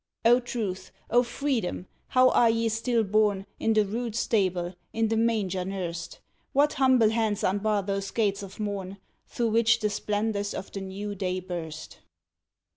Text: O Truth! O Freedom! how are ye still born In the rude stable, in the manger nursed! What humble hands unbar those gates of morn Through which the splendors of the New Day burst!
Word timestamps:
O 0.25 0.39
Truth! 0.39 0.91
O 1.11 1.21
Freedom! 1.21 1.85
how 2.07 2.29
are 2.31 2.49
ye 2.49 2.69
still 2.69 3.03
born 3.03 3.45
In 3.59 3.73
the 3.73 3.85
rude 3.85 4.15
stable, 4.15 4.73
in 4.91 5.09
the 5.09 5.15
manger 5.15 5.63
nursed! 5.63 6.21
What 6.53 6.73
humble 6.73 7.09
hands 7.11 7.43
unbar 7.43 7.83
those 7.83 8.09
gates 8.09 8.41
of 8.41 8.59
morn 8.59 8.97
Through 9.27 9.49
which 9.49 9.79
the 9.79 9.91
splendors 9.91 10.55
of 10.55 10.71
the 10.71 10.81
New 10.81 11.13
Day 11.13 11.39
burst! 11.39 11.99